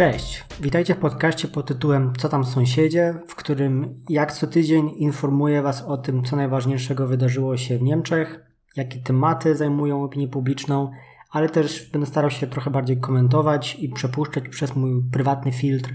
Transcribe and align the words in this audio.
Cześć, 0.00 0.44
witajcie 0.60 0.94
w 0.94 0.98
podcaście 0.98 1.48
pod 1.48 1.66
tytułem 1.66 2.12
Co 2.18 2.28
tam 2.28 2.44
sąsiedzie, 2.44 3.14
w 3.26 3.34
którym 3.34 4.02
jak 4.08 4.32
co 4.32 4.46
tydzień 4.46 4.90
informuję 4.96 5.62
Was 5.62 5.82
o 5.82 5.96
tym, 5.96 6.24
co 6.24 6.36
najważniejszego 6.36 7.06
wydarzyło 7.06 7.56
się 7.56 7.78
w 7.78 7.82
Niemczech, 7.82 8.40
jakie 8.76 8.98
tematy 8.98 9.56
zajmują 9.56 10.04
opinię 10.04 10.28
publiczną, 10.28 10.90
ale 11.30 11.48
też 11.48 11.90
będę 11.90 12.06
starał 12.06 12.30
się 12.30 12.46
trochę 12.46 12.70
bardziej 12.70 13.00
komentować 13.00 13.76
i 13.80 13.88
przepuszczać 13.88 14.48
przez 14.48 14.76
mój 14.76 15.02
prywatny 15.12 15.52
filtr 15.52 15.94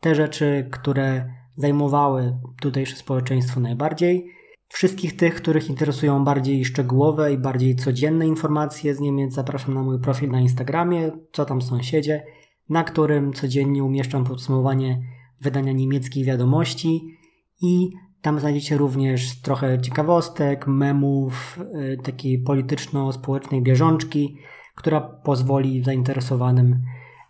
te 0.00 0.14
rzeczy, 0.14 0.68
które 0.70 1.32
zajmowały 1.56 2.36
tutejsze 2.60 2.96
społeczeństwo 2.96 3.60
najbardziej. 3.60 4.26
Wszystkich 4.68 5.16
tych, 5.16 5.34
których 5.34 5.68
interesują 5.68 6.24
bardziej 6.24 6.64
szczegółowe 6.64 7.32
i 7.32 7.38
bardziej 7.38 7.76
codzienne 7.76 8.26
informacje 8.26 8.94
z 8.94 9.00
Niemiec, 9.00 9.34
zapraszam 9.34 9.74
na 9.74 9.82
mój 9.82 10.00
profil 10.00 10.30
na 10.30 10.40
Instagramie, 10.40 11.10
co 11.32 11.44
tam 11.44 11.62
sąsiedzie 11.62 12.22
na 12.68 12.84
którym 12.84 13.32
codziennie 13.32 13.84
umieszczam 13.84 14.24
podsumowanie 14.24 15.02
wydania 15.40 15.72
niemieckich 15.72 16.26
wiadomości 16.26 17.18
i 17.62 17.90
tam 18.22 18.40
znajdziecie 18.40 18.76
również 18.76 19.40
trochę 19.40 19.80
ciekawostek, 19.80 20.66
memów, 20.66 21.60
y, 21.74 21.98
takiej 22.02 22.38
polityczno-społecznej 22.38 23.62
bieżączki, 23.62 24.36
która 24.74 25.00
pozwoli 25.00 25.84
zainteresowanym 25.84 26.82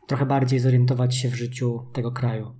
trochę 0.06 0.26
bardziej 0.26 0.58
zorientować 0.58 1.16
się 1.16 1.28
w 1.28 1.34
życiu 1.34 1.80
tego 1.92 2.12
kraju. 2.12 2.52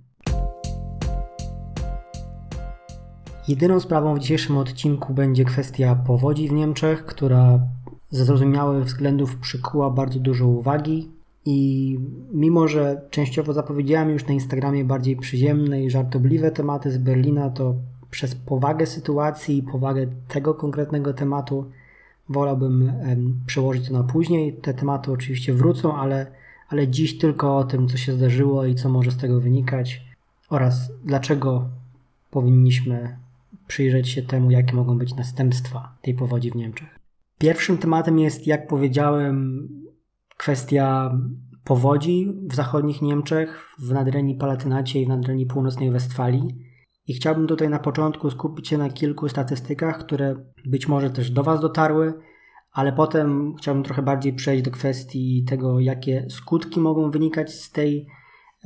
Jedyną 3.47 3.79
sprawą 3.79 4.15
w 4.15 4.19
dzisiejszym 4.19 4.57
odcinku 4.57 5.13
będzie 5.13 5.45
kwestia 5.45 5.95
powodzi 5.95 6.49
w 6.49 6.51
Niemczech, 6.51 7.05
która 7.05 7.59
ze 8.09 8.25
zrozumiałych 8.25 8.85
względów 8.85 9.35
przykuła 9.35 9.89
bardzo 9.89 10.19
dużo 10.19 10.47
uwagi. 10.47 11.11
I 11.45 11.99
mimo, 12.33 12.67
że 12.67 13.01
częściowo 13.09 13.53
zapowiedziałem 13.53 14.09
już 14.09 14.27
na 14.27 14.33
Instagramie 14.33 14.85
bardziej 14.85 15.15
przyziemne 15.15 15.83
i 15.83 15.89
żartobliwe 15.89 16.51
tematy 16.51 16.91
z 16.91 16.97
Berlina, 16.97 17.49
to 17.49 17.75
przez 18.11 18.35
powagę 18.35 18.85
sytuacji 18.85 19.57
i 19.57 19.63
powagę 19.63 20.07
tego 20.27 20.53
konkretnego 20.53 21.13
tematu 21.13 21.65
wolałbym 22.29 22.93
przełożyć 23.45 23.87
to 23.87 23.93
na 23.93 24.03
później. 24.03 24.53
Te 24.53 24.73
tematy 24.73 25.11
oczywiście 25.11 25.53
wrócą, 25.53 25.95
ale, 25.95 26.27
ale 26.69 26.87
dziś 26.87 27.17
tylko 27.17 27.57
o 27.57 27.63
tym, 27.63 27.87
co 27.87 27.97
się 27.97 28.13
zdarzyło 28.13 28.65
i 28.65 28.75
co 28.75 28.89
może 28.89 29.11
z 29.11 29.17
tego 29.17 29.39
wynikać 29.39 30.01
oraz 30.49 30.91
dlaczego 31.05 31.69
powinniśmy 32.31 33.17
przyjrzeć 33.67 34.09
się 34.09 34.21
temu, 34.21 34.51
jakie 34.51 34.75
mogą 34.75 34.97
być 34.97 35.15
następstwa 35.15 35.95
tej 36.01 36.13
powodzi 36.13 36.51
w 36.51 36.55
Niemczech. 36.55 36.99
Pierwszym 37.37 37.77
tematem 37.77 38.19
jest, 38.19 38.47
jak 38.47 38.67
powiedziałem, 38.67 39.69
kwestia 40.37 41.17
powodzi 41.63 42.33
w 42.49 42.55
zachodnich 42.55 43.01
Niemczech, 43.01 43.75
w 43.79 43.91
Nadrenii 43.91 44.35
Palatynacie 44.35 45.01
i 45.01 45.05
w 45.05 45.09
Nadrenii 45.09 45.45
Północnej 45.45 45.91
Westfalii. 45.91 46.47
I 47.07 47.13
chciałbym 47.13 47.47
tutaj 47.47 47.69
na 47.69 47.79
początku 47.79 48.31
skupić 48.31 48.67
się 48.67 48.77
na 48.77 48.89
kilku 48.89 49.29
statystykach, 49.29 49.97
które 49.97 50.35
być 50.65 50.87
może 50.87 51.09
też 51.09 51.31
do 51.31 51.43
Was 51.43 51.59
dotarły, 51.61 52.13
ale 52.71 52.93
potem 52.93 53.55
chciałbym 53.55 53.83
trochę 53.83 54.01
bardziej 54.01 54.33
przejść 54.33 54.63
do 54.63 54.71
kwestii 54.71 55.45
tego, 55.47 55.79
jakie 55.79 56.25
skutki 56.29 56.79
mogą 56.79 57.11
wynikać 57.11 57.53
z 57.53 57.71
tej 57.71 58.07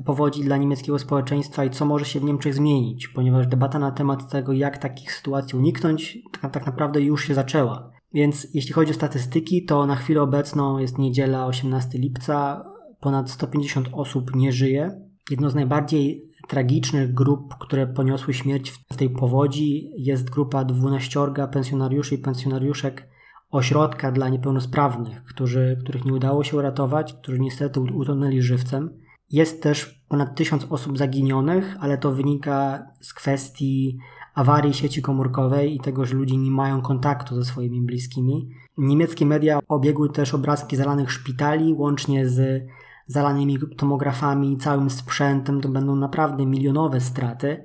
powodzi 0.05 0.43
dla 0.43 0.57
niemieckiego 0.57 0.99
społeczeństwa 0.99 1.65
i 1.65 1.69
co 1.69 1.85
może 1.85 2.05
się 2.05 2.19
w 2.19 2.23
Niemczech 2.23 2.53
zmienić, 2.53 3.07
ponieważ 3.07 3.47
debata 3.47 3.79
na 3.79 3.91
temat 3.91 4.31
tego, 4.31 4.53
jak 4.53 4.77
takich 4.77 5.13
sytuacji 5.13 5.59
uniknąć, 5.59 6.17
tak, 6.41 6.53
tak 6.53 6.65
naprawdę 6.65 7.01
już 7.01 7.27
się 7.27 7.33
zaczęła. 7.33 7.96
Więc 8.13 8.47
jeśli 8.53 8.73
chodzi 8.73 8.91
o 8.91 8.95
statystyki, 8.95 9.65
to 9.65 9.85
na 9.85 9.95
chwilę 9.95 10.21
obecną 10.21 10.77
jest 10.77 10.97
niedziela 10.97 11.45
18 11.45 11.97
lipca, 11.97 12.65
ponad 12.99 13.31
150 13.31 13.89
osób 13.91 14.35
nie 14.35 14.51
żyje. 14.51 15.01
Jedno 15.29 15.49
z 15.49 15.55
najbardziej 15.55 16.21
tragicznych 16.47 17.13
grup, 17.13 17.55
które 17.59 17.87
poniosły 17.87 18.33
śmierć 18.33 18.69
w 18.69 18.95
tej 18.95 19.09
powodzi, 19.09 19.89
jest 19.97 20.29
grupa 20.29 20.65
12 20.65 21.19
pensjonariuszy 21.51 22.15
i 22.15 22.17
pensjonariuszek 22.17 23.09
ośrodka 23.51 24.11
dla 24.11 24.29
niepełnosprawnych, 24.29 25.23
którzy, 25.23 25.77
których 25.83 26.05
nie 26.05 26.13
udało 26.13 26.43
się 26.43 26.57
uratować, 26.57 27.13
którzy 27.13 27.39
niestety 27.39 27.79
utonęli 27.79 28.41
żywcem. 28.41 28.89
Jest 29.29 29.63
też 29.63 30.03
ponad 30.09 30.35
1000 30.35 30.65
osób 30.69 30.97
zaginionych, 30.97 31.75
ale 31.79 31.97
to 31.97 32.11
wynika 32.11 32.87
z 33.01 33.13
kwestii 33.13 33.97
awarii 34.37 34.73
sieci 34.73 35.01
komórkowej 35.01 35.75
i 35.75 35.79
tego, 35.79 36.05
że 36.05 36.15
ludzie 36.15 36.37
nie 36.37 36.51
mają 36.51 36.81
kontaktu 36.81 37.35
ze 37.35 37.45
swoimi 37.45 37.81
bliskimi. 37.81 38.49
Niemieckie 38.77 39.25
media 39.25 39.59
obiegły 39.67 40.09
też 40.09 40.33
obrazki 40.33 40.75
zalanych 40.75 41.11
szpitali, 41.11 41.73
łącznie 41.73 42.29
z 42.29 42.67
zalanymi 43.07 43.59
tomografami, 43.77 44.57
całym 44.57 44.89
sprzętem. 44.89 45.61
To 45.61 45.69
będą 45.69 45.95
naprawdę 45.95 46.45
milionowe 46.45 47.01
straty. 47.01 47.63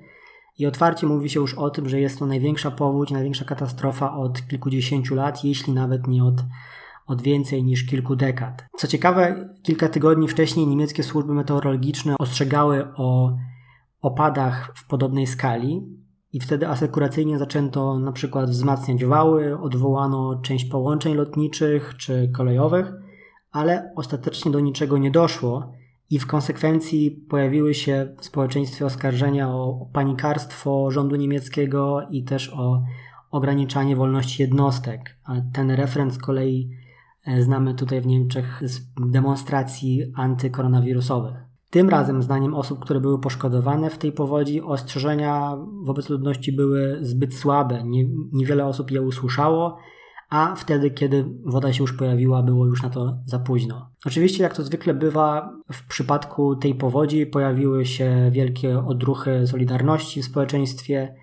I 0.58 0.66
otwarcie 0.66 1.06
mówi 1.06 1.30
się 1.30 1.40
już 1.40 1.54
o 1.54 1.70
tym, 1.70 1.88
że 1.88 2.00
jest 2.00 2.18
to 2.18 2.26
największa 2.26 2.70
powódź, 2.70 3.10
największa 3.10 3.44
katastrofa 3.44 4.16
od 4.16 4.46
kilkudziesięciu 4.46 5.14
lat, 5.14 5.44
jeśli 5.44 5.72
nawet 5.72 6.06
nie 6.06 6.24
od, 6.24 6.44
od 7.06 7.22
więcej 7.22 7.64
niż 7.64 7.86
kilku 7.86 8.16
dekad. 8.16 8.64
Co 8.76 8.86
ciekawe, 8.86 9.48
kilka 9.62 9.88
tygodni 9.88 10.28
wcześniej 10.28 10.66
niemieckie 10.66 11.02
służby 11.02 11.34
meteorologiczne 11.34 12.18
ostrzegały 12.18 12.86
o 12.96 13.36
opadach 14.00 14.72
w 14.74 14.86
podobnej 14.86 15.26
skali. 15.26 16.01
I 16.32 16.40
wtedy 16.40 16.68
asekuracyjnie 16.68 17.38
zaczęto 17.38 17.98
na 17.98 18.12
przykład 18.12 18.50
wzmacniać 18.50 19.04
wały, 19.04 19.58
odwołano 19.58 20.40
część 20.42 20.64
połączeń 20.64 21.14
lotniczych 21.14 21.94
czy 21.98 22.30
kolejowych, 22.34 22.92
ale 23.50 23.92
ostatecznie 23.96 24.50
do 24.50 24.60
niczego 24.60 24.98
nie 24.98 25.10
doszło 25.10 25.72
i 26.10 26.18
w 26.18 26.26
konsekwencji 26.26 27.10
pojawiły 27.10 27.74
się 27.74 28.14
w 28.18 28.24
społeczeństwie 28.24 28.86
oskarżenia 28.86 29.48
o 29.48 29.86
panikarstwo 29.92 30.90
rządu 30.90 31.16
niemieckiego 31.16 32.06
i 32.10 32.24
też 32.24 32.52
o 32.54 32.82
ograniczanie 33.30 33.96
wolności 33.96 34.42
jednostek. 34.42 35.16
A 35.24 35.34
ten 35.52 35.70
referent 35.70 36.14
z 36.14 36.18
kolei 36.18 36.70
e, 37.26 37.42
znamy 37.42 37.74
tutaj 37.74 38.00
w 38.00 38.06
Niemczech 38.06 38.62
z 38.64 38.80
demonstracji 39.10 40.12
antykoronawirusowych. 40.14 41.51
Tym 41.72 41.88
razem, 41.88 42.22
zdaniem 42.22 42.54
osób, 42.54 42.78
które 42.78 43.00
były 43.00 43.20
poszkodowane 43.20 43.90
w 43.90 43.98
tej 43.98 44.12
powodzi, 44.12 44.62
ostrzeżenia 44.62 45.56
wobec 45.84 46.08
ludności 46.08 46.52
były 46.52 46.98
zbyt 47.00 47.34
słabe. 47.34 47.82
Nie, 47.84 48.04
niewiele 48.32 48.66
osób 48.66 48.90
je 48.90 49.02
usłyszało, 49.02 49.78
a 50.30 50.54
wtedy, 50.54 50.90
kiedy 50.90 51.24
woda 51.44 51.72
się 51.72 51.82
już 51.82 51.92
pojawiła, 51.92 52.42
było 52.42 52.66
już 52.66 52.82
na 52.82 52.90
to 52.90 53.18
za 53.26 53.38
późno. 53.38 53.90
Oczywiście, 54.06 54.42
jak 54.42 54.56
to 54.56 54.62
zwykle 54.62 54.94
bywa, 54.94 55.52
w 55.72 55.86
przypadku 55.88 56.56
tej 56.56 56.74
powodzi 56.74 57.26
pojawiły 57.26 57.86
się 57.86 58.30
wielkie 58.32 58.78
odruchy 58.78 59.46
solidarności 59.46 60.22
w 60.22 60.24
społeczeństwie. 60.24 61.14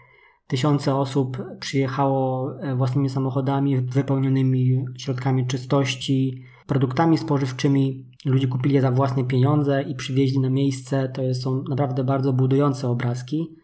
Tysiące 0.48 0.96
osób 0.96 1.38
przyjechało 1.60 2.54
e, 2.62 2.76
własnymi 2.76 3.10
samochodami 3.10 3.78
wypełnionymi 3.78 4.86
środkami 4.98 5.48
czystości, 5.48 6.44
produktami 6.68 7.18
spożywczymi. 7.18 8.09
Ludzie 8.26 8.48
kupili 8.48 8.76
je 8.76 8.82
za 8.82 8.92
własne 8.92 9.24
pieniądze 9.24 9.82
i 9.82 9.96
przywieźli 9.96 10.40
na 10.40 10.50
miejsce. 10.50 11.10
To 11.10 11.34
są 11.34 11.64
naprawdę 11.70 12.04
bardzo 12.04 12.34
budujące 12.34 12.90
obrazki. 12.90 13.56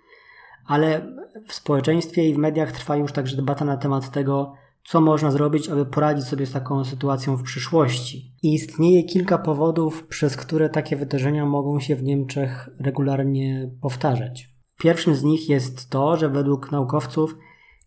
Ale 0.66 1.16
w 1.48 1.54
społeczeństwie 1.54 2.30
i 2.30 2.34
w 2.34 2.38
mediach 2.38 2.72
trwa 2.72 2.96
już 2.96 3.12
także 3.12 3.36
debata 3.36 3.66
na 3.66 3.78
temat 3.78 4.12
tego, 4.12 4.54
co 4.84 5.02
można 5.02 5.32
zrobić, 5.32 5.70
aby 5.70 5.86
poradzić 5.86 6.26
sobie 6.26 6.46
z 6.46 6.52
taką 6.52 6.86
sytuacją 6.86 7.36
w 7.36 7.44
przyszłości. 7.44 8.34
I 8.44 8.54
istnieje 8.54 9.04
kilka 9.04 9.38
powodów, 9.38 10.08
przez 10.08 10.38
które 10.38 10.70
takie 10.70 10.96
wydarzenia 10.96 11.46
mogą 11.46 11.80
się 11.80 11.96
w 11.96 12.04
Niemczech 12.04 12.70
regularnie 12.80 13.72
powtarzać. 13.82 14.50
Pierwszym 14.80 15.16
z 15.16 15.24
nich 15.24 15.50
jest 15.50 15.90
to, 15.90 16.18
że 16.18 16.30
według 16.30 16.72
naukowców 16.72 17.36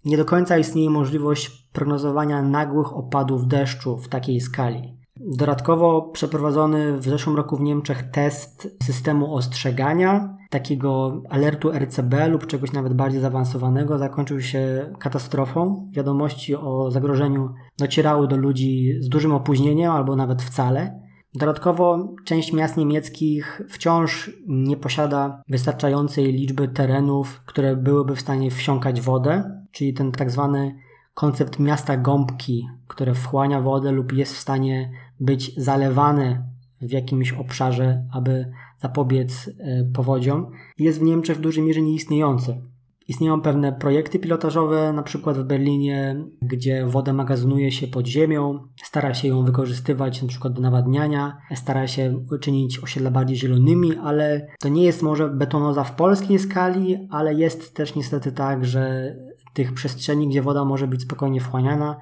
nie 0.05 0.17
do 0.17 0.25
końca 0.25 0.59
istnieje 0.59 0.91
możliwość 0.91 1.69
prognozowania 1.73 2.43
nagłych 2.43 2.97
opadów 2.97 3.47
deszczu 3.47 3.97
w 3.97 4.09
takiej 4.09 4.41
skali. 4.41 4.98
Dodatkowo 5.21 6.03
przeprowadzony 6.03 6.99
w 6.99 7.05
zeszłym 7.05 7.37
roku 7.37 7.57
w 7.57 7.61
Niemczech 7.61 8.11
test 8.11 8.77
systemu 8.83 9.35
ostrzegania, 9.35 10.37
takiego 10.51 11.23
alertu 11.31 11.73
RCB 11.73 12.29
lub 12.29 12.47
czegoś 12.47 12.73
nawet 12.73 12.95
bardziej 12.95 13.21
zaawansowanego, 13.21 13.99
zakończył 13.99 14.41
się 14.41 14.93
katastrofą. 14.99 15.89
Wiadomości 15.93 16.57
o 16.57 16.91
zagrożeniu 16.91 17.55
docierały 17.79 18.29
do 18.29 18.37
ludzi 18.37 18.95
z 19.01 19.09
dużym 19.09 19.33
opóźnieniem 19.33 19.93
albo 19.93 20.17
nawet 20.17 20.43
wcale. 20.43 21.01
Dodatkowo 21.35 22.15
część 22.25 22.53
miast 22.53 22.77
niemieckich 22.77 23.63
wciąż 23.69 24.31
nie 24.47 24.77
posiada 24.77 25.43
wystarczającej 25.49 26.33
liczby 26.33 26.69
terenów, 26.69 27.43
które 27.47 27.77
byłyby 27.77 28.17
w 28.17 28.21
stanie 28.21 28.51
wsiąkać 28.51 29.01
wodę, 29.01 29.63
czyli 29.71 29.95
ten 29.95 30.13
tak 30.13 30.31
zwany 30.31 30.75
koncept 31.15 31.59
miasta 31.59 31.97
gąbki, 31.97 32.69
które 32.89 33.15
wchłania 33.15 33.61
wodę 33.61 33.93
lub 33.93 34.13
jest 34.13 34.35
w 34.35 34.39
stanie 34.39 34.91
być 35.21 35.55
zalewane 35.57 36.43
w 36.81 36.93
jakimś 36.93 37.33
obszarze, 37.33 38.05
aby 38.13 38.51
zapobiec 38.79 39.51
e, 39.59 39.85
powodziom, 39.95 40.51
jest 40.79 40.99
w 40.99 41.03
Niemczech 41.03 41.37
w 41.37 41.41
dużej 41.41 41.65
mierze 41.65 41.83
nieistniejący. 41.83 42.63
Istnieją 43.09 43.41
pewne 43.41 43.73
projekty 43.73 44.19
pilotażowe, 44.19 44.93
na 44.93 45.03
przykład 45.03 45.39
w 45.39 45.45
Berlinie, 45.45 46.25
gdzie 46.43 46.87
wodę 46.87 47.13
magazynuje 47.13 47.73
się 47.73 47.87
pod 47.87 48.07
ziemią, 48.07 48.59
stara 48.83 49.15
się 49.15 49.29
ją 49.29 49.45
wykorzystywać 49.45 50.23
na 50.23 50.29
przykład 50.29 50.53
do 50.53 50.63
nawadniania, 50.63 51.39
stara 51.55 51.87
się 51.87 52.25
czynić 52.41 52.79
osiedla 52.79 53.11
bardziej 53.11 53.37
zielonymi, 53.37 53.97
ale 53.97 54.47
to 54.61 54.69
nie 54.69 54.85
jest 54.85 55.03
może 55.03 55.29
betonoza 55.29 55.85
w 55.85 55.95
polskiej 55.97 56.39
skali, 56.39 57.09
ale 57.11 57.35
jest 57.35 57.75
też 57.75 57.95
niestety 57.95 58.33
tak, 58.33 58.65
że 58.65 59.15
tych 59.55 59.75
przestrzeni, 59.75 60.29
gdzie 60.29 60.43
woda 60.43 60.65
może 60.65 60.87
być 60.87 61.03
spokojnie 61.03 61.41
wchłaniana, 61.41 61.97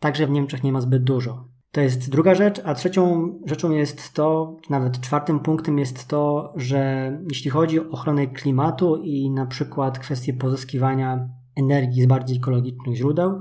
także 0.00 0.26
w 0.26 0.30
Niemczech 0.30 0.62
nie 0.64 0.72
ma 0.72 0.80
zbyt 0.80 1.04
dużo. 1.04 1.44
To 1.72 1.80
jest 1.80 2.10
druga 2.10 2.34
rzecz, 2.34 2.60
a 2.64 2.74
trzecią 2.74 3.34
rzeczą 3.46 3.70
jest 3.70 4.12
to, 4.12 4.56
nawet 4.70 5.00
czwartym 5.00 5.40
punktem 5.40 5.78
jest 5.78 6.08
to, 6.08 6.52
że 6.56 7.12
jeśli 7.28 7.50
chodzi 7.50 7.80
o 7.80 7.90
ochronę 7.90 8.26
klimatu 8.26 8.96
i 8.96 9.30
na 9.30 9.46
przykład 9.46 9.98
kwestię 9.98 10.32
pozyskiwania 10.32 11.28
energii 11.56 12.02
z 12.02 12.06
bardziej 12.06 12.36
ekologicznych 12.36 12.96
źródeł, 12.96 13.40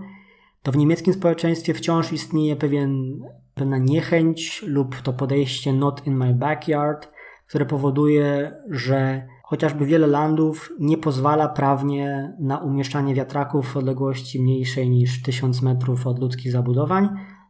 to 0.64 0.72
w 0.72 0.78
niemieckim 0.78 1.14
społeczeństwie 1.14 1.74
wciąż 1.74 2.14
istnieje 2.14 2.56
pewien, 2.56 3.20
pewna 3.56 3.78
niechęć 3.78 4.64
lub 4.68 5.02
to 5.02 5.14
podejście 5.14 5.74
not 5.74 6.08
in 6.08 6.18
my 6.18 6.34
backyard, 6.34 7.12
które 7.48 7.66
powoduje, 7.66 8.56
że 8.70 9.28
chociażby 9.44 9.86
wiele 9.86 10.08
landów 10.08 10.70
nie 10.80 10.98
pozwala 10.98 11.48
prawnie 11.48 12.36
na 12.40 12.58
umieszczanie 12.58 13.16
wiatraków 13.16 13.68
w 13.68 13.78
odległości 13.78 14.42
mniejszej 14.42 14.90
niż 14.90 15.22
1000 15.22 15.62
metrów 15.62 16.08
od 16.08 16.20
ludzkich 16.20 16.52
zabudowań, 16.52 17.10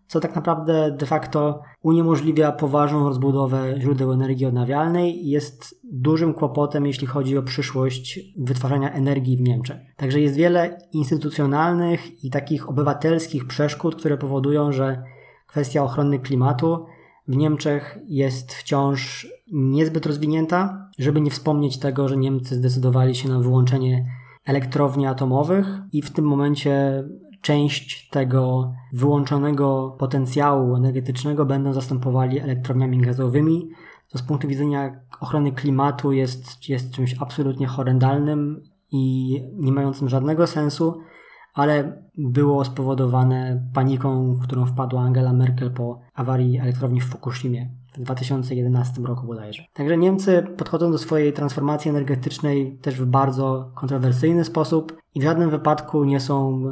co 0.09 0.19
tak 0.19 0.35
naprawdę 0.35 0.91
de 0.91 1.05
facto 1.05 1.61
uniemożliwia 1.81 2.51
poważną 2.51 3.07
rozbudowę 3.07 3.75
źródeł 3.79 4.11
energii 4.13 4.45
odnawialnej 4.45 5.25
i 5.25 5.29
jest 5.29 5.79
dużym 5.83 6.33
kłopotem, 6.33 6.85
jeśli 6.85 7.07
chodzi 7.07 7.37
o 7.37 7.43
przyszłość 7.43 8.19
wytwarzania 8.37 8.91
energii 8.91 9.37
w 9.37 9.41
Niemczech. 9.41 9.77
Także 9.95 10.19
jest 10.19 10.35
wiele 10.35 10.77
instytucjonalnych 10.93 12.23
i 12.23 12.29
takich 12.29 12.69
obywatelskich 12.69 13.47
przeszkód, 13.47 13.95
które 13.95 14.17
powodują, 14.17 14.71
że 14.71 15.03
kwestia 15.47 15.83
ochrony 15.83 16.19
klimatu 16.19 16.85
w 17.27 17.35
Niemczech 17.35 17.99
jest 18.07 18.53
wciąż 18.53 19.27
niezbyt 19.51 20.05
rozwinięta, 20.05 20.89
żeby 20.99 21.21
nie 21.21 21.31
wspomnieć 21.31 21.79
tego, 21.79 22.07
że 22.07 22.17
Niemcy 22.17 22.55
zdecydowali 22.55 23.15
się 23.15 23.29
na 23.29 23.39
wyłączenie 23.39 24.05
elektrowni 24.45 25.07
atomowych 25.07 25.67
i 25.91 26.01
w 26.01 26.11
tym 26.11 26.25
momencie 26.25 27.03
część 27.41 28.09
tego 28.09 28.73
wyłączonego 28.93 29.95
potencjału 29.99 30.75
energetycznego 30.75 31.45
będą 31.45 31.73
zastępowali 31.73 32.39
elektrowniami 32.39 33.01
gazowymi, 33.01 33.69
co 34.07 34.17
z 34.17 34.21
punktu 34.21 34.47
widzenia 34.47 34.99
ochrony 35.19 35.51
klimatu 35.51 36.11
jest, 36.11 36.69
jest 36.69 36.91
czymś 36.91 37.15
absolutnie 37.19 37.67
horrendalnym 37.67 38.63
i 38.91 39.33
nie 39.53 39.71
mającym 39.71 40.09
żadnego 40.09 40.47
sensu, 40.47 41.01
ale 41.53 42.03
było 42.17 42.65
spowodowane 42.65 43.69
paniką, 43.73 44.33
w 44.33 44.43
którą 44.43 44.65
wpadła 44.65 45.01
Angela 45.01 45.33
Merkel 45.33 45.71
po 45.71 45.99
awarii 46.13 46.59
elektrowni 46.59 47.01
w 47.01 47.05
Fukushimie 47.05 47.78
w 47.93 48.01
2011 48.01 49.01
roku 49.01 49.27
bodajże. 49.27 49.63
Także 49.73 49.97
Niemcy 49.97 50.43
podchodzą 50.57 50.91
do 50.91 50.97
swojej 50.97 51.33
transformacji 51.33 51.89
energetycznej 51.89 52.77
też 52.81 52.95
w 52.95 53.05
bardzo 53.05 53.71
kontrowersyjny 53.75 54.45
sposób 54.45 54.97
i 55.15 55.19
w 55.19 55.23
żadnym 55.23 55.49
wypadku 55.49 56.03
nie 56.03 56.19
są 56.19 56.63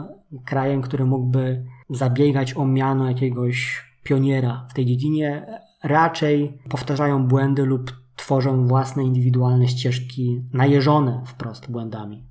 krajem, 0.45 0.81
który 0.81 1.05
mógłby 1.05 1.65
zabiegać 1.89 2.57
o 2.57 2.65
miano 2.65 3.07
jakiegoś 3.07 3.85
pioniera 4.03 4.65
w 4.69 4.73
tej 4.73 4.85
dziedzinie. 4.85 5.45
Raczej 5.83 6.57
powtarzają 6.69 7.27
błędy 7.27 7.65
lub 7.65 7.91
tworzą 8.15 8.67
własne 8.67 9.03
indywidualne 9.03 9.67
ścieżki 9.67 10.41
najeżone 10.53 11.23
wprost 11.25 11.71
błędami. 11.71 12.27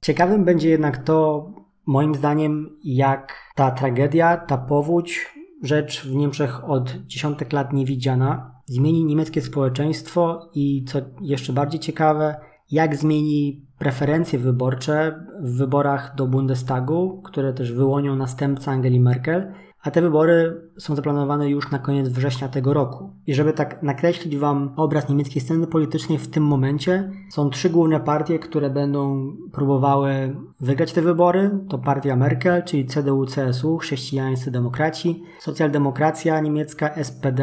Ciekawym 0.00 0.44
będzie 0.44 0.68
jednak 0.68 1.04
to, 1.04 1.46
moim 1.86 2.14
zdaniem, 2.14 2.76
jak 2.84 3.34
ta 3.54 3.70
tragedia, 3.70 4.36
ta 4.36 4.58
powódź, 4.58 5.34
rzecz 5.62 6.06
w 6.06 6.14
Niemczech 6.14 6.70
od 6.70 6.96
dziesiątek 7.06 7.52
lat 7.52 7.72
niewidziana, 7.72 8.54
zmieni 8.66 9.04
niemieckie 9.04 9.42
społeczeństwo 9.42 10.50
i 10.54 10.84
co 10.84 10.98
jeszcze 11.20 11.52
bardziej 11.52 11.80
ciekawe, 11.80 12.36
jak 12.70 12.96
zmieni 12.96 13.66
preferencje 13.78 14.38
wyborcze 14.38 15.24
w 15.40 15.56
wyborach 15.56 16.14
do 16.14 16.26
Bundestagu, 16.26 17.22
które 17.24 17.52
też 17.52 17.72
wyłonią 17.72 18.16
następca 18.16 18.72
Angeli 18.72 19.00
Merkel 19.00 19.52
a 19.82 19.90
te 19.90 20.02
wybory 20.02 20.62
są 20.78 20.96
zaplanowane 20.96 21.50
już 21.50 21.70
na 21.70 21.78
koniec 21.78 22.08
września 22.08 22.48
tego 22.48 22.74
roku. 22.74 23.10
I 23.26 23.34
żeby 23.34 23.52
tak 23.52 23.82
nakreślić 23.82 24.36
Wam 24.36 24.72
obraz 24.76 25.08
niemieckiej 25.08 25.42
sceny 25.42 25.66
politycznej 25.66 26.18
w 26.18 26.30
tym 26.30 26.44
momencie, 26.44 27.10
są 27.30 27.50
trzy 27.50 27.70
główne 27.70 28.00
partie, 28.00 28.38
które 28.38 28.70
będą 28.70 29.32
próbowały 29.52 30.36
wygrać 30.60 30.92
te 30.92 31.02
wybory. 31.02 31.50
To 31.68 31.78
partia 31.78 32.16
Merkel, 32.16 32.62
czyli 32.62 32.86
CDU-CSU, 32.86 33.78
chrześcijańscy 33.78 34.50
demokraci, 34.50 35.22
socjaldemokracja 35.38 36.40
niemiecka 36.40 37.04
SPD 37.04 37.42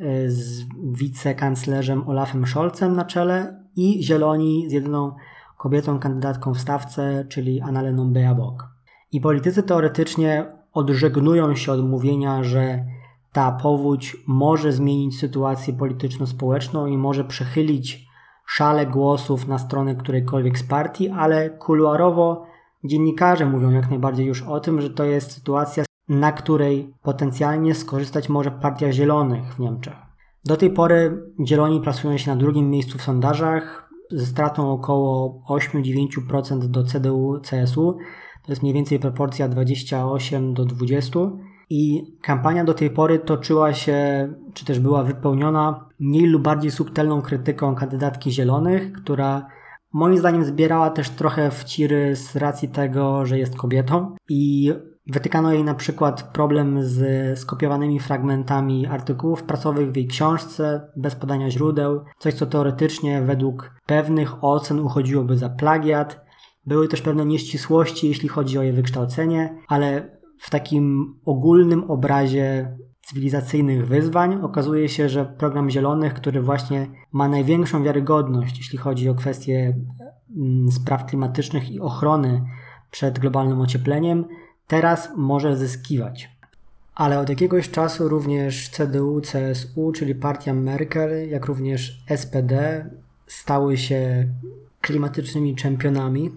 y, 0.00 0.30
z 0.30 0.64
wicekanclerzem 0.92 2.08
Olafem 2.08 2.46
Scholzem 2.46 2.96
na 2.96 3.04
czele 3.04 3.64
i 3.76 4.02
Zieloni 4.02 4.70
z 4.70 4.72
jedyną 4.72 5.12
kobietą 5.58 5.98
kandydatką 5.98 6.54
w 6.54 6.60
stawce, 6.60 7.24
czyli 7.28 7.60
Annaleną 7.60 8.12
Baerbock. 8.12 8.64
I 9.12 9.20
politycy 9.20 9.62
teoretycznie 9.62 10.55
odżegnują 10.76 11.54
się 11.54 11.72
od 11.72 11.88
mówienia, 11.88 12.42
że 12.42 12.84
ta 13.32 13.52
powódź 13.52 14.16
może 14.26 14.72
zmienić 14.72 15.18
sytuację 15.18 15.74
polityczno-społeczną 15.74 16.86
i 16.86 16.98
może 16.98 17.24
przechylić 17.24 18.06
szale 18.46 18.86
głosów 18.86 19.48
na 19.48 19.58
stronę 19.58 19.94
którejkolwiek 19.94 20.58
z 20.58 20.62
partii, 20.62 21.08
ale 21.08 21.50
kuluarowo 21.50 22.46
dziennikarze 22.84 23.46
mówią 23.46 23.70
jak 23.70 23.90
najbardziej 23.90 24.26
już 24.26 24.42
o 24.42 24.60
tym, 24.60 24.80
że 24.80 24.90
to 24.90 25.04
jest 25.04 25.32
sytuacja, 25.32 25.84
na 26.08 26.32
której 26.32 26.94
potencjalnie 27.02 27.74
skorzystać 27.74 28.28
może 28.28 28.50
Partia 28.50 28.92
Zielonych 28.92 29.54
w 29.54 29.58
Niemczech. 29.58 29.96
Do 30.44 30.56
tej 30.56 30.70
pory 30.70 31.22
Zieloni 31.46 31.80
plasują 31.80 32.16
się 32.16 32.30
na 32.30 32.36
drugim 32.36 32.70
miejscu 32.70 32.98
w 32.98 33.02
sondażach 33.02 33.90
ze 34.10 34.26
stratą 34.26 34.72
około 34.72 35.42
8-9% 35.48 36.58
do 36.58 36.84
CDU-CSU, 36.84 37.94
to 38.46 38.52
jest 38.52 38.62
mniej 38.62 38.74
więcej 38.74 38.98
proporcja 38.98 39.48
28 39.48 40.54
do 40.54 40.64
20. 40.64 41.20
I 41.70 42.02
kampania 42.22 42.64
do 42.64 42.74
tej 42.74 42.90
pory 42.90 43.18
toczyła 43.18 43.72
się, 43.72 44.28
czy 44.54 44.64
też 44.64 44.80
była 44.80 45.02
wypełniona 45.02 45.88
mniej 46.00 46.26
lub 46.26 46.42
bardziej 46.42 46.70
subtelną 46.70 47.22
krytyką 47.22 47.74
kandydatki 47.74 48.32
zielonych, 48.32 48.92
która 48.92 49.46
moim 49.92 50.18
zdaniem 50.18 50.44
zbierała 50.44 50.90
też 50.90 51.10
trochę 51.10 51.50
wciry 51.50 52.16
z 52.16 52.36
racji 52.36 52.68
tego, 52.68 53.26
że 53.26 53.38
jest 53.38 53.56
kobietą 53.56 54.16
i 54.28 54.72
wytykano 55.06 55.52
jej 55.52 55.64
na 55.64 55.74
przykład 55.74 56.22
problem 56.22 56.82
z 56.82 57.38
skopiowanymi 57.38 58.00
fragmentami 58.00 58.86
artykułów 58.86 59.42
pracowych 59.42 59.92
w 59.92 59.96
jej 59.96 60.06
książce 60.06 60.88
bez 60.96 61.14
podania 61.14 61.50
źródeł, 61.50 62.04
coś 62.18 62.34
co 62.34 62.46
teoretycznie 62.46 63.22
według 63.22 63.74
pewnych 63.86 64.44
ocen 64.44 64.80
uchodziłoby 64.80 65.38
za 65.38 65.48
plagiat, 65.48 66.25
były 66.66 66.88
też 66.88 67.02
pewne 67.02 67.26
nieścisłości, 67.26 68.08
jeśli 68.08 68.28
chodzi 68.28 68.58
o 68.58 68.62
jej 68.62 68.72
wykształcenie, 68.72 69.58
ale 69.68 70.18
w 70.38 70.50
takim 70.50 71.14
ogólnym 71.24 71.90
obrazie 71.90 72.76
cywilizacyjnych 73.06 73.86
wyzwań 73.86 74.38
okazuje 74.42 74.88
się, 74.88 75.08
że 75.08 75.24
program 75.24 75.70
Zielonych, 75.70 76.14
który 76.14 76.42
właśnie 76.42 76.86
ma 77.12 77.28
największą 77.28 77.82
wiarygodność, 77.82 78.58
jeśli 78.58 78.78
chodzi 78.78 79.08
o 79.08 79.14
kwestie 79.14 79.76
mm, 80.36 80.72
spraw 80.72 81.06
klimatycznych 81.06 81.70
i 81.70 81.80
ochrony 81.80 82.42
przed 82.90 83.18
globalnym 83.18 83.60
ociepleniem, 83.60 84.24
teraz 84.66 85.08
może 85.16 85.56
zyskiwać. 85.56 86.36
Ale 86.94 87.20
od 87.20 87.28
jakiegoś 87.28 87.70
czasu 87.70 88.08
również 88.08 88.68
CDU, 88.68 89.20
CSU, 89.20 89.92
czyli 89.92 90.14
partia 90.14 90.54
Merkel, 90.54 91.28
jak 91.28 91.46
również 91.46 92.04
SPD 92.16 92.84
stały 93.26 93.76
się 93.76 94.28
klimatycznymi 94.80 95.54
czempionami 95.54 96.30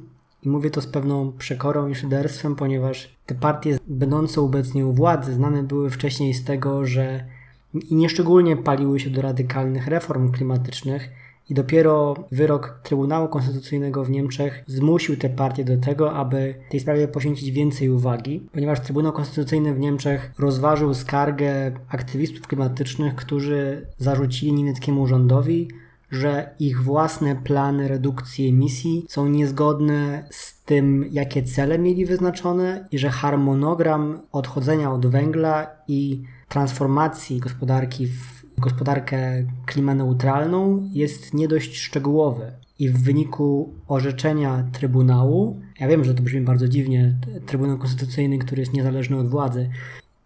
i 0.43 0.49
mówię 0.49 0.69
to 0.69 0.81
z 0.81 0.87
pewną 0.87 1.31
przekorą 1.31 1.87
i 1.87 1.95
szyderstwem, 1.95 2.55
ponieważ 2.55 3.15
te 3.25 3.35
partie 3.35 3.77
będące 3.87 4.41
obecnie 4.41 4.85
u 4.85 4.93
władzy 4.93 5.33
znane 5.33 5.63
były 5.63 5.89
wcześniej 5.89 6.33
z 6.33 6.43
tego, 6.43 6.85
że 6.85 7.25
i 7.73 7.95
nieszczególnie 7.95 8.57
paliły 8.57 8.99
się 8.99 9.09
do 9.09 9.21
radykalnych 9.21 9.87
reform 9.87 10.31
klimatycznych 10.31 11.09
i 11.49 11.53
dopiero 11.53 12.15
wyrok 12.31 12.79
Trybunału 12.83 13.27
Konstytucyjnego 13.27 14.05
w 14.05 14.09
Niemczech 14.09 14.63
zmusił 14.67 15.17
te 15.17 15.29
partie 15.29 15.65
do 15.65 15.77
tego, 15.77 16.13
aby 16.13 16.55
tej 16.69 16.79
sprawie 16.79 17.07
poświęcić 17.07 17.51
więcej 17.51 17.89
uwagi, 17.89 18.47
ponieważ 18.53 18.79
Trybunał 18.79 19.13
Konstytucyjny 19.13 19.73
w 19.73 19.79
Niemczech 19.79 20.31
rozważył 20.39 20.93
skargę 20.93 21.71
aktywistów 21.89 22.47
klimatycznych, 22.47 23.15
którzy 23.15 23.87
zarzucili 23.97 24.53
niemieckiemu 24.53 25.07
rządowi, 25.07 25.67
że 26.11 26.55
ich 26.59 26.83
własne 26.83 27.35
plany 27.35 27.87
redukcji 27.87 28.47
emisji 28.47 29.05
są 29.09 29.27
niezgodne 29.27 30.27
z 30.31 30.63
tym, 30.63 31.05
jakie 31.11 31.43
cele 31.43 31.79
mieli 31.79 32.05
wyznaczone 32.05 32.87
i 32.91 32.99
że 32.99 33.09
harmonogram 33.09 34.21
odchodzenia 34.31 34.91
od 34.91 35.07
węgla 35.07 35.67
i 35.87 36.23
transformacji 36.47 37.39
gospodarki 37.39 38.07
w 38.07 38.39
gospodarkę 38.59 39.45
klimaneutralną 39.65 40.89
jest 40.93 41.33
nie 41.33 41.47
dość 41.47 41.77
szczegółowy. 41.77 42.51
I 42.79 42.89
w 42.89 43.03
wyniku 43.03 43.73
orzeczenia 43.87 44.67
Trybunału, 44.71 45.61
ja 45.79 45.87
wiem, 45.87 46.03
że 46.03 46.13
to 46.13 46.23
brzmi 46.23 46.41
bardzo 46.41 46.67
dziwnie, 46.67 47.15
Trybunał 47.45 47.77
Konstytucyjny, 47.77 48.37
który 48.37 48.61
jest 48.61 48.73
niezależny 48.73 49.17
od 49.17 49.29
władzy, 49.29 49.69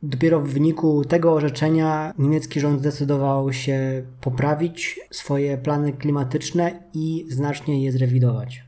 Dopiero 0.06 0.40
w 0.40 0.48
wyniku 0.48 1.06
tego 1.06 1.34
orzeczenia 1.34 2.14
niemiecki 2.18 2.60
rząd 2.60 2.80
zdecydował 2.80 3.54
się 3.54 4.04
poprawić 4.22 5.00
swoje 5.12 5.58
plany 5.58 5.94
klimatyczne 5.94 6.84
i 6.94 7.26
znacznie 7.30 7.84
je 7.84 7.92
zrewidować. 7.92 8.64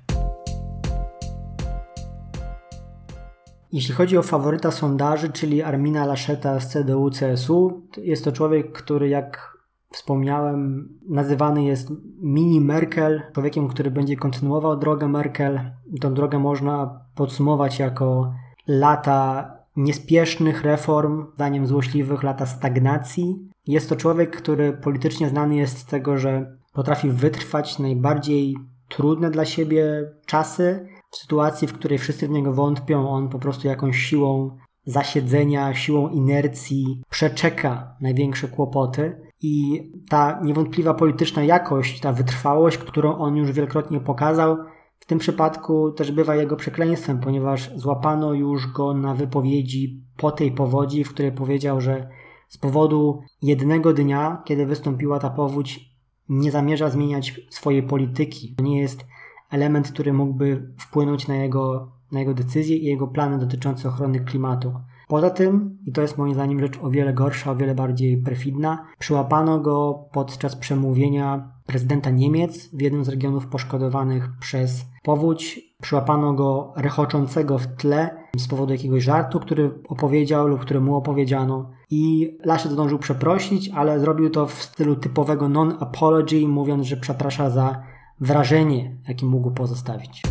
Jeśli 3.72 3.94
chodzi 3.94 4.18
o 4.18 4.24
faworyta 4.24 4.72
sondaży, 4.72 5.30
czyli 5.30 5.63
Armina 5.63 6.06
Lascheta 6.06 6.60
z 6.60 6.74
CDU-CSU, 6.74 7.82
jest 7.98 8.24
to 8.24 8.32
człowiek, 8.32 8.72
który 8.72 9.10
jak 9.10 9.58
wspomniałem, 9.92 10.89
nazywany 11.10 11.63
jest 11.63 11.92
mini 12.22 12.62
Merkel, 12.62 13.22
człowiekiem, 13.34 13.68
który 13.68 13.92
będzie 13.92 14.15
kontynuował 14.15 14.77
drogę 14.77 15.08
Merkel. 15.08 15.72
Tą 16.01 16.13
drogę 16.13 16.39
można 16.39 17.01
podsumować 17.15 17.80
jako 17.80 18.34
lata 18.68 19.54
niespiesznych 19.75 20.63
reform, 20.63 21.25
zdaniem 21.36 21.67
złośliwych, 21.67 22.24
lata 22.24 22.46
stagnacji. 22.46 23.50
Jest 23.67 23.89
to 23.89 23.96
człowiek, 23.96 24.38
który 24.38 24.74
politycznie 24.74 25.29
znany 25.29 25.55
jest 25.55 25.77
z 25.77 25.86
tego, 25.86 26.17
że 26.17 26.58
potrafi 26.74 27.10
wytrwać 27.10 27.79
najbardziej 27.79 28.55
trudne 28.89 29.32
dla 29.32 29.46
siebie 29.46 30.12
czasy. 30.25 30.88
W 31.12 31.17
sytuacji, 31.17 31.67
w 31.67 31.74
której 31.74 31.98
wszyscy 31.98 32.27
w 32.27 32.32
niego 32.32 32.53
wątpią, 32.53 33.10
on 33.10 33.29
po 33.29 33.39
prostu 33.39 33.67
jakąś 33.67 33.98
siłą 33.98 34.58
zasiedzenia, 34.86 35.74
siłą 35.74 36.10
inercji 36.10 37.01
przeczeka 37.10 37.96
największe 38.01 38.48
kłopoty. 38.48 39.22
I 39.41 39.84
ta 40.10 40.39
niewątpliwa 40.44 40.94
polityczna 40.94 41.44
jakość, 41.44 42.00
ta 42.00 42.13
wytrwałość, 42.13 42.77
którą 42.77 43.17
on 43.17 43.36
już 43.36 43.51
wielokrotnie 43.51 44.00
pokazał, 44.00 44.58
w 45.00 45.06
tym 45.06 45.20
przypadku 45.20 45.92
też 45.92 46.12
bywa 46.12 46.36
jego 46.36 46.56
przekleństwem, 46.56 47.20
ponieważ 47.20 47.72
złapano 47.75 48.34
już 48.34 48.68
go 48.68 48.94
na 48.94 49.14
wypowiedzi 49.14 50.04
po 50.18 50.32
tej 50.32 50.52
powodzi, 50.52 51.04
w 51.04 51.10
której 51.10 51.32
powiedział, 51.32 51.82
że 51.82 52.10
z 52.48 52.58
powodu 52.58 53.22
jednego 53.42 53.94
dnia, 53.94 54.42
kiedy 54.46 54.66
wystąpiła 54.66 55.20
ta 55.20 55.30
powódź, 55.30 55.96
nie 56.30 56.52
zamierza 56.52 56.90
zmieniać 56.90 57.42
swojej 57.50 57.84
polityki. 57.84 58.56
To 58.56 58.64
nie 58.64 58.82
jest 58.82 59.06
element, 59.52 59.92
który 59.92 60.14
mógłby 60.14 60.74
wpłynąć 60.80 61.28
na 61.28 61.36
jego, 61.36 61.92
na 62.12 62.20
jego 62.20 62.34
decyzje 62.34 62.78
i 62.78 62.86
jego 62.86 63.08
plany 63.08 63.40
dotyczące 63.40 63.90
ochrony 63.90 64.20
klimatu. 64.20 64.74
Poza 65.07 65.29
tym, 65.29 65.77
i 65.85 65.91
to 65.91 66.01
jest 66.01 66.17
moim 66.17 66.33
zdaniem 66.33 66.59
rzecz 66.59 66.79
o 66.81 66.89
wiele 66.89 67.13
gorsza, 67.13 67.51
o 67.51 67.55
wiele 67.55 67.75
bardziej 67.75 68.17
perfidna, 68.17 68.85
przyłapano 69.00 69.59
go 69.59 70.05
podczas 70.12 70.55
przemówienia 70.55 71.51
prezydenta 71.65 72.09
Niemiec 72.09 72.69
w 72.75 72.81
jednym 72.81 73.05
z 73.05 73.09
regionów 73.09 73.47
poszkodowanych 73.47 74.29
przez 74.39 74.85
powódź. 75.03 75.59
Przyłapano 75.81 76.33
go 76.33 76.74
rechoczącego 76.75 77.57
w 77.57 77.67
tle 77.67 78.17
z 78.38 78.47
powodu 78.47 78.74
jakiegoś 78.74 79.03
żartu, 79.03 79.39
który 79.39 79.71
opowiedział 79.89 80.47
lub 80.47 80.62
który 80.62 80.81
mu 80.81 80.95
opowiedziano. 80.95 81.71
I 81.89 82.38
Laschet 82.45 82.71
zdążył 82.71 83.00
przeprosić, 83.00 83.69
ale 83.69 84.00
zrobił 84.00 84.29
to 84.29 84.47
w 84.47 84.63
stylu 84.63 84.95
typowego 84.95 85.50
non-apology, 85.50 86.47
mówiąc, 86.47 86.85
że 86.85 86.97
przeprasza 86.97 87.50
za 87.50 87.83
wrażenie, 88.19 88.97
jakie 89.07 89.25
mógł 89.25 89.51
pozostawić. 89.51 90.21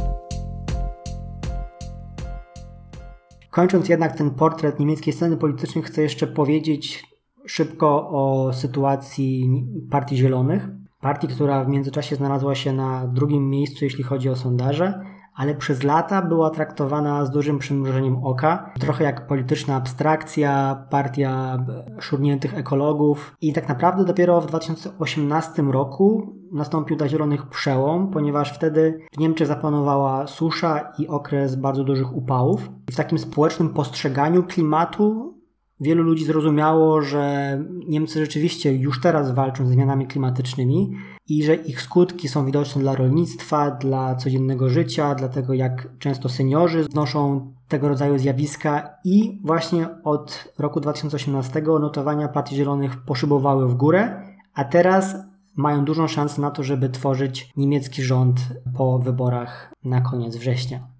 Kończąc 3.55 3.89
jednak 3.89 4.17
ten 4.17 4.31
portret 4.31 4.81
niemieckiej 4.81 5.13
sceny 5.13 5.37
politycznej, 5.37 5.85
chcę 5.85 6.03
jeszcze 6.03 6.27
powiedzieć 6.27 7.05
szybko 7.47 8.09
o 8.11 8.53
sytuacji 8.53 9.51
Partii 9.91 10.17
Zielonych. 10.17 10.69
Partii, 11.01 11.29
która 11.29 11.65
w 11.65 11.69
międzyczasie 11.69 12.17
znalazła 12.17 12.55
się 12.55 12.73
na 12.73 13.07
drugim 13.07 13.51
miejscu, 13.51 13.85
jeśli 13.85 14.05
chodzi 14.05 14.29
o 14.29 14.37
sondaże, 14.37 15.01
ale 15.35 15.55
przez 15.55 15.83
lata 15.83 16.23
była 16.23 16.51
traktowana 16.51 17.25
z 17.25 17.31
dużym 17.31 17.59
przymrużeniem 17.59 18.25
oka, 18.25 18.71
trochę 18.81 19.05
jak 19.05 19.27
polityczna 19.27 19.77
abstrakcja, 19.77 20.85
partia 20.91 21.65
szurniętych 22.01 22.59
ekologów 22.59 23.37
i 23.41 23.53
tak 23.53 23.69
naprawdę 23.69 24.05
dopiero 24.05 24.41
w 24.41 24.47
2018 24.47 25.63
roku 25.63 26.35
nastąpił 26.53 26.97
dla 26.97 27.09
zielonych 27.09 27.47
przełom, 27.47 28.11
ponieważ 28.11 28.53
wtedy 28.53 29.01
w 29.13 29.19
Niemczech 29.19 29.47
zapanowała 29.47 30.27
susza 30.27 30.93
i 30.99 31.09
okres 31.09 31.57
bardzo 31.57 31.85
dużych 31.85 32.17
upałów. 32.17 32.71
W 32.91 32.97
takim 32.97 33.19
społecznym 33.19 33.69
postrzeganiu 33.69 34.43
klimatu 34.43 35.34
wielu 35.81 36.03
ludzi 36.03 36.25
zrozumiało, 36.25 37.03
że 37.03 37.59
Niemcy 37.89 38.21
rzeczywiście 38.21 38.73
już 38.73 39.01
teraz 39.01 39.35
walczą 39.35 39.67
z 39.67 39.71
zmianami 39.71 40.07
klimatycznymi 40.07 40.91
i 41.29 41.45
że 41.45 41.55
ich 41.55 41.83
skutki 41.83 42.29
są 42.29 42.47
widoczne 42.47 42.83
dla 42.83 42.95
rolnictwa, 42.95 43.71
dla 43.71 44.15
codziennego 44.15 44.69
życia, 44.69 45.15
dla 45.15 45.29
tego, 45.29 45.55
jak 45.55 45.89
często 45.99 46.29
seniorzy 46.29 46.85
znoszą 46.85 47.53
tego 47.69 47.89
rodzaju 47.89 48.19
zjawiska 48.19 48.91
i 49.05 49.41
właśnie 49.45 49.89
od 50.05 50.53
roku 50.59 50.81
2018 50.81 51.63
notowania 51.63 52.29
Partii 52.29 52.57
Zielonych 52.57 52.97
poszybowały 52.97 53.69
w 53.69 53.75
górę, 53.75 54.23
a 54.55 54.65
teraz 54.65 55.17
mają 55.57 55.85
dużą 55.85 56.09
szansę 56.09 56.41
na 56.41 56.51
to, 56.51 56.63
żeby 56.63 56.89
tworzyć 56.89 57.53
niemiecki 57.57 58.03
rząd 58.03 58.41
po 58.77 58.99
wyborach 58.99 59.73
na 59.85 60.01
koniec 60.01 60.37
września. 60.37 60.94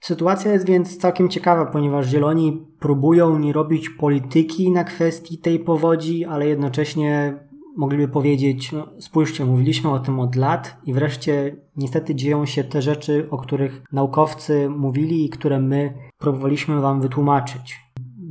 Sytuacja 0.00 0.52
jest 0.52 0.66
więc 0.66 0.96
całkiem 0.96 1.28
ciekawa, 1.28 1.66
ponieważ 1.66 2.06
Zieloni 2.06 2.66
próbują 2.78 3.38
nie 3.38 3.52
robić 3.52 3.88
polityki 3.88 4.70
na 4.70 4.84
kwestii 4.84 5.38
tej 5.38 5.58
powodzi, 5.58 6.24
ale 6.24 6.46
jednocześnie 6.46 7.38
mogliby 7.76 8.08
powiedzieć, 8.08 8.72
no 8.72 8.86
spójrzcie, 8.98 9.44
mówiliśmy 9.44 9.90
o 9.90 9.98
tym 9.98 10.20
od 10.20 10.36
lat 10.36 10.76
i 10.86 10.92
wreszcie 10.92 11.56
niestety 11.76 12.14
dzieją 12.14 12.46
się 12.46 12.64
te 12.64 12.82
rzeczy, 12.82 13.26
o 13.30 13.38
których 13.38 13.82
naukowcy 13.92 14.68
mówili 14.68 15.24
i 15.24 15.28
które 15.28 15.60
my 15.60 15.94
próbowaliśmy 16.18 16.80
Wam 16.80 17.00
wytłumaczyć. 17.00 17.89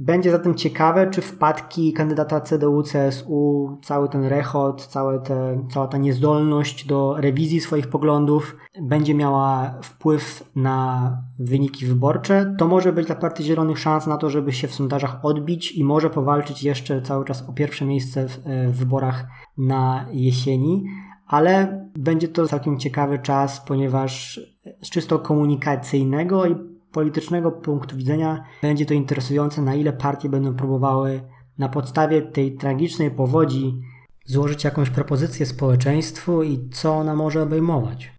Będzie 0.09 0.31
zatem 0.31 0.55
ciekawe, 0.55 1.09
czy 1.09 1.21
wpadki 1.21 1.93
kandydata 1.93 2.39
CDU-CSU, 2.39 3.77
cały 3.81 4.09
ten 4.09 4.25
rechot, 4.25 4.87
całe 4.87 5.19
te, 5.19 5.65
cała 5.71 5.87
ta 5.87 5.97
niezdolność 5.97 6.85
do 6.85 7.15
rewizji 7.17 7.61
swoich 7.61 7.87
poglądów 7.87 8.55
będzie 8.81 9.15
miała 9.15 9.73
wpływ 9.83 10.51
na 10.55 11.17
wyniki 11.39 11.85
wyborcze. 11.85 12.55
To 12.57 12.67
może 12.67 12.93
być 12.93 13.07
dla 13.07 13.15
Partii 13.15 13.43
Zielonych 13.43 13.79
szans 13.79 14.07
na 14.07 14.17
to, 14.17 14.29
żeby 14.29 14.53
się 14.53 14.67
w 14.67 14.73
sondażach 14.73 15.25
odbić 15.25 15.71
i 15.71 15.83
może 15.83 16.09
powalczyć 16.09 16.63
jeszcze 16.63 17.01
cały 17.01 17.25
czas 17.25 17.49
o 17.49 17.53
pierwsze 17.53 17.85
miejsce 17.85 18.27
w, 18.27 18.39
w 18.67 18.77
wyborach 18.77 19.25
na 19.57 20.05
jesieni 20.11 20.85
ale 21.29 21.85
będzie 21.95 22.27
to 22.27 22.47
całkiem 22.47 22.79
ciekawy 22.79 23.19
czas, 23.19 23.61
ponieważ 23.67 24.39
z 24.81 24.89
czysto 24.89 25.19
komunikacyjnego 25.19 26.45
i 26.45 26.55
politycznego 26.91 27.51
punktu 27.51 27.97
widzenia 27.97 28.43
będzie 28.61 28.85
to 28.85 28.93
interesujące, 28.93 29.61
na 29.61 29.75
ile 29.75 29.93
partie 29.93 30.29
będą 30.29 30.55
próbowały 30.55 31.21
na 31.57 31.69
podstawie 31.69 32.21
tej 32.21 32.55
tragicznej 32.55 33.11
powodzi 33.11 33.81
złożyć 34.25 34.63
jakąś 34.63 34.89
propozycję 34.89 35.45
społeczeństwu 35.45 36.43
i 36.43 36.69
co 36.69 36.95
ona 36.95 37.15
może 37.15 37.41
obejmować. 37.41 38.11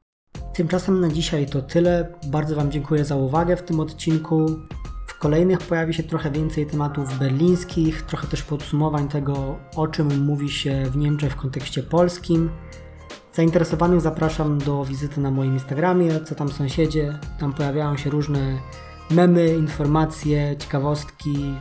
Tymczasem 0.55 1.01
na 1.01 1.09
dzisiaj 1.09 1.47
to 1.47 1.63
tyle. 1.63 2.15
Bardzo 2.27 2.57
Wam 2.57 2.71
dziękuję 2.71 3.05
za 3.05 3.17
uwagę 3.17 3.57
w 3.57 3.63
tym 3.63 3.81
odcinku. 3.81 4.47
W 5.07 5.19
kolejnych 5.19 5.59
pojawi 5.59 5.95
się 5.95 6.03
trochę 6.03 6.31
więcej 6.31 6.67
tematów 6.67 7.19
berlińskich, 7.19 8.03
trochę 8.03 8.27
też 8.27 8.43
podsumowań 8.43 9.09
tego, 9.09 9.59
o 9.77 9.89
czym 9.89 10.25
mówi 10.25 10.49
się 10.49 10.83
w 10.91 10.97
Niemczech 10.97 11.33
w 11.33 11.37
kontekście 11.37 11.83
polskim. 11.83 12.51
Zainteresowanych 13.41 14.01
zapraszam 14.01 14.59
do 14.59 14.85
wizyty 14.85 15.21
na 15.21 15.31
moim 15.31 15.53
Instagramie, 15.53 16.21
co 16.21 16.35
tam 16.35 16.49
sąsiedzie. 16.49 17.19
Tam 17.39 17.53
pojawiają 17.53 17.97
się 17.97 18.11
różne 18.11 18.59
memy, 19.11 19.57
informacje, 19.57 20.57
ciekawostki, 20.59 21.55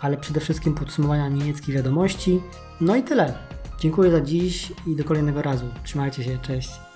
ale 0.00 0.16
przede 0.16 0.40
wszystkim 0.40 0.74
podsumowania 0.74 1.28
niemieckich 1.28 1.74
wiadomości. 1.74 2.40
No 2.80 2.96
i 2.96 3.02
tyle. 3.02 3.34
Dziękuję 3.80 4.10
za 4.10 4.20
dziś 4.20 4.72
i 4.86 4.96
do 4.96 5.04
kolejnego 5.04 5.42
razu. 5.42 5.66
Trzymajcie 5.84 6.24
się, 6.24 6.38
cześć. 6.38 6.89